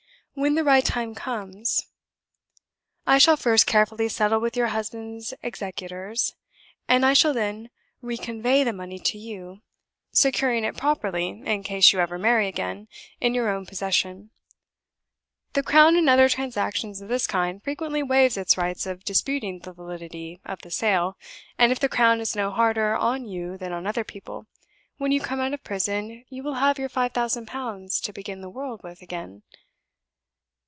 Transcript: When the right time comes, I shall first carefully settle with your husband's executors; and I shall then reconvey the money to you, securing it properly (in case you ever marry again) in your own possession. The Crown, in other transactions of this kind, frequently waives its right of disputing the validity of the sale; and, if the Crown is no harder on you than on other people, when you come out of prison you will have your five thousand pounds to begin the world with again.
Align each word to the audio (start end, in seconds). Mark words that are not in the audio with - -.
When 0.33 0.55
the 0.55 0.63
right 0.63 0.85
time 0.85 1.13
comes, 1.13 1.87
I 3.05 3.17
shall 3.17 3.35
first 3.35 3.67
carefully 3.67 4.07
settle 4.07 4.39
with 4.39 4.55
your 4.55 4.67
husband's 4.67 5.33
executors; 5.43 6.35
and 6.87 7.05
I 7.05 7.11
shall 7.11 7.33
then 7.33 7.69
reconvey 8.01 8.63
the 8.63 8.71
money 8.71 8.97
to 8.97 9.17
you, 9.17 9.61
securing 10.13 10.63
it 10.63 10.77
properly 10.77 11.43
(in 11.45 11.63
case 11.63 11.91
you 11.91 11.99
ever 11.99 12.17
marry 12.17 12.47
again) 12.47 12.87
in 13.19 13.33
your 13.33 13.49
own 13.49 13.65
possession. 13.65 14.29
The 15.51 15.63
Crown, 15.63 15.97
in 15.97 16.07
other 16.07 16.29
transactions 16.29 17.01
of 17.01 17.09
this 17.09 17.27
kind, 17.27 17.61
frequently 17.61 18.01
waives 18.01 18.37
its 18.37 18.57
right 18.57 18.83
of 18.85 19.03
disputing 19.03 19.59
the 19.59 19.73
validity 19.73 20.39
of 20.45 20.61
the 20.61 20.71
sale; 20.71 21.17
and, 21.59 21.73
if 21.73 21.79
the 21.81 21.89
Crown 21.89 22.21
is 22.21 22.37
no 22.37 22.51
harder 22.51 22.95
on 22.95 23.25
you 23.27 23.57
than 23.57 23.73
on 23.73 23.85
other 23.85 24.05
people, 24.05 24.47
when 24.97 25.11
you 25.11 25.19
come 25.19 25.41
out 25.41 25.53
of 25.53 25.65
prison 25.65 26.23
you 26.29 26.41
will 26.41 26.55
have 26.55 26.79
your 26.79 26.89
five 26.89 27.11
thousand 27.11 27.47
pounds 27.47 27.99
to 27.99 28.13
begin 28.13 28.39
the 28.39 28.49
world 28.49 28.81
with 28.81 29.01
again. 29.01 29.43